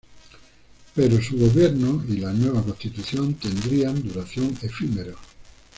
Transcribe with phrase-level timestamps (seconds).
[0.95, 5.13] Pero su gobierno y la nueva Constitución tendrían duración efímera.